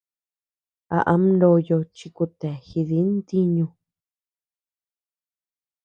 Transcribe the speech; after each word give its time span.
A 0.97 0.99
am 1.13 1.23
ndoyo 1.33 1.77
chi 1.95 2.07
a 2.11 2.13
kutea 2.15 2.55
jidi 2.67 2.99
ntiñu. 3.15 3.67